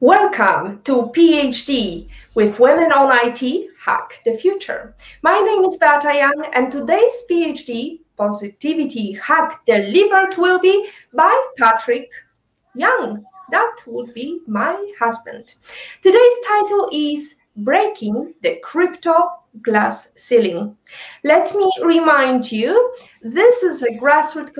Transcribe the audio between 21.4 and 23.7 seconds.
me remind you, this